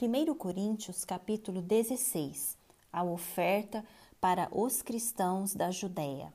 [0.00, 2.56] 1 Coríntios capítulo 16,
[2.92, 3.84] a oferta
[4.20, 6.32] para os cristãos da Judéia.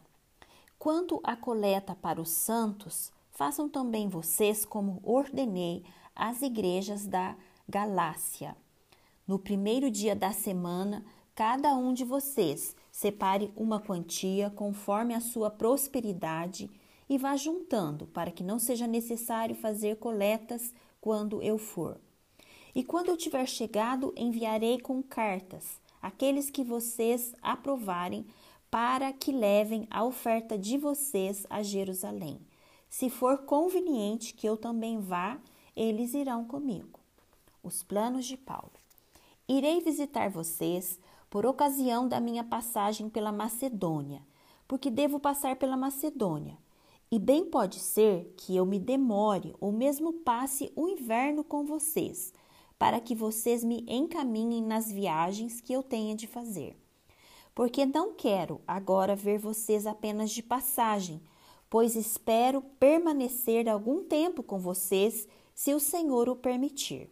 [0.77, 8.53] Quanto à coleta para os santos, façam também vocês como ordenei às igrejas da Galácia.
[9.25, 11.01] No primeiro dia da semana,
[11.33, 16.69] cada um de vocês separe uma quantia conforme a sua prosperidade
[17.07, 21.97] e vá juntando, para que não seja necessário fazer coletas quando eu for.
[22.75, 28.25] E quando eu tiver chegado, enviarei com cartas aqueles que vocês aprovarem
[28.69, 32.41] para que levem a oferta de vocês a Jerusalém.
[32.89, 35.39] Se for conveniente que eu também vá,
[35.73, 36.99] eles irão comigo.
[37.63, 38.73] Os planos de Paulo.
[39.47, 44.21] Irei visitar vocês por ocasião da minha passagem pela Macedônia,
[44.67, 46.57] porque devo passar pela Macedônia.
[47.09, 52.33] E bem pode ser que eu me demore ou mesmo passe o inverno com vocês
[52.83, 56.75] para que vocês me encaminhem nas viagens que eu tenha de fazer.
[57.55, 61.21] Porque não quero agora ver vocês apenas de passagem,
[61.69, 67.09] pois espero permanecer algum tempo com vocês, se o Senhor o permitir.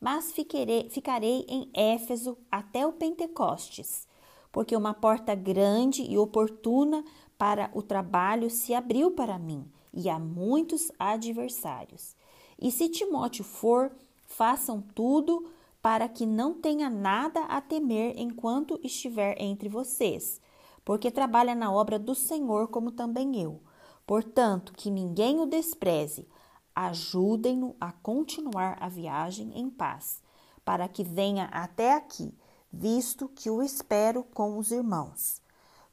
[0.00, 4.08] Mas ficarei, em Éfeso até o Pentecostes,
[4.50, 7.04] porque uma porta grande e oportuna
[7.38, 12.16] para o trabalho se abriu para mim, e há muitos adversários.
[12.60, 13.92] E se Timóteo for,
[14.26, 15.48] Façam tudo
[15.80, 20.40] para que não tenha nada a temer enquanto estiver entre vocês,
[20.84, 23.62] porque trabalha na obra do Senhor como também eu.
[24.04, 26.28] Portanto, que ninguém o despreze.
[26.74, 30.20] Ajudem-no a continuar a viagem em paz,
[30.64, 32.34] para que venha até aqui,
[32.70, 35.40] visto que o espero com os irmãos.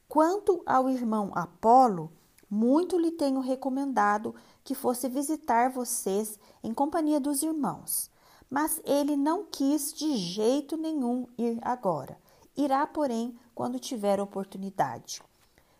[0.08, 2.12] Quanto ao irmão Apolo,
[2.50, 8.12] muito lhe tenho recomendado que fosse visitar vocês em companhia dos irmãos
[8.54, 12.16] mas ele não quis de jeito nenhum ir agora.
[12.56, 15.20] Irá, porém, quando tiver oportunidade.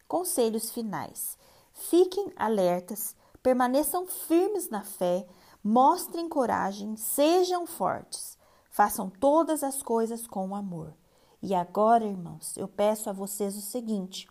[0.09, 1.39] Conselhos finais:
[1.73, 5.25] fiquem alertas, permaneçam firmes na fé,
[5.63, 8.37] mostrem coragem, sejam fortes,
[8.69, 10.93] façam todas as coisas com amor.
[11.41, 14.29] E agora, irmãos, eu peço a vocês o seguinte: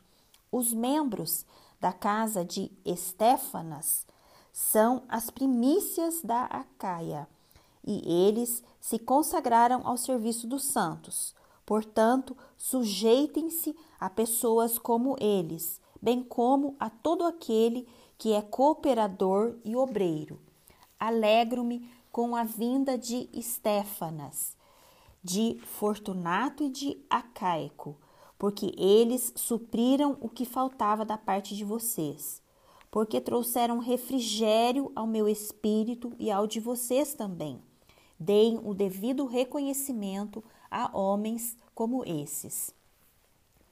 [0.52, 1.46] os membros
[1.80, 4.06] da casa de Estéfanas
[4.52, 7.26] são as primícias da Acaia
[7.86, 11.36] e eles se consagraram ao serviço dos santos.
[11.66, 19.76] Portanto, sujeitem-se a pessoas como eles, bem como a todo aquele que é cooperador e
[19.76, 20.40] obreiro.
[21.00, 24.56] Alegro-me com a vinda de Estéfanas,
[25.24, 27.98] de Fortunato e de Acaico,
[28.38, 32.42] porque eles supriram o que faltava da parte de vocês,
[32.92, 37.62] porque trouxeram refrigério ao meu espírito e ao de vocês também
[38.24, 42.74] deem o devido reconhecimento a homens como esses.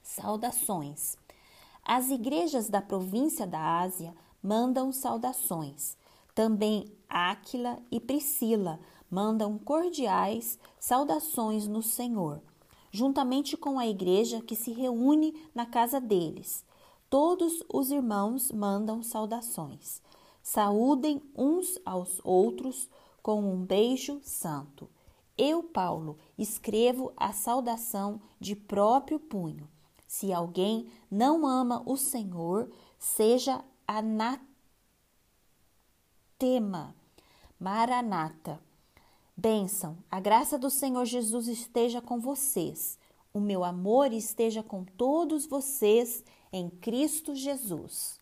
[0.03, 1.17] Saudações.
[1.83, 4.13] As igrejas da província da Ásia
[4.43, 5.97] mandam saudações.
[6.35, 8.79] Também Áquila e Priscila
[9.09, 12.41] mandam cordiais saudações no Senhor,
[12.91, 16.65] juntamente com a igreja que se reúne na casa deles.
[17.09, 20.01] Todos os irmãos mandam saudações.
[20.43, 22.89] Saúdem uns aos outros
[23.21, 24.89] com um beijo santo.
[25.37, 29.67] Eu, Paulo, escrevo a saudação de próprio punho.
[30.07, 34.45] Se alguém não ama o Senhor, seja anatema.
[37.59, 38.59] Maranata.
[39.35, 42.99] Bênção, a graça do Senhor Jesus esteja com vocês.
[43.33, 48.20] O meu amor esteja com todos vocês em Cristo Jesus.